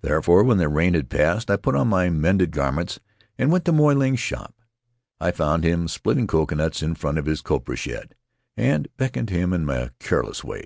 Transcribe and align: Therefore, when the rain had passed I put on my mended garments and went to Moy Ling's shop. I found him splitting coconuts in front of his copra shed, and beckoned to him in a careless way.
Therefore, 0.00 0.42
when 0.42 0.56
the 0.58 0.66
rain 0.68 0.94
had 0.94 1.08
passed 1.08 1.48
I 1.52 1.56
put 1.56 1.76
on 1.76 1.86
my 1.86 2.10
mended 2.10 2.50
garments 2.50 2.98
and 3.38 3.52
went 3.52 3.64
to 3.66 3.72
Moy 3.72 3.94
Ling's 3.94 4.18
shop. 4.18 4.52
I 5.20 5.30
found 5.30 5.62
him 5.62 5.86
splitting 5.86 6.26
coconuts 6.26 6.82
in 6.82 6.96
front 6.96 7.16
of 7.16 7.26
his 7.26 7.40
copra 7.40 7.76
shed, 7.76 8.16
and 8.56 8.88
beckoned 8.96 9.28
to 9.28 9.34
him 9.34 9.52
in 9.52 9.70
a 9.70 9.92
careless 10.00 10.42
way. 10.42 10.64